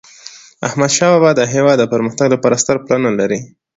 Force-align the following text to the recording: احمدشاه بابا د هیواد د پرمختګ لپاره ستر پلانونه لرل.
احمدشاه 0.67 1.11
بابا 1.13 1.31
د 1.35 1.41
هیواد 1.53 1.77
د 1.79 1.83
پرمختګ 1.93 2.27
لپاره 2.33 2.59
ستر 2.61 2.77
پلانونه 2.85 3.17
لرل. 3.19 3.41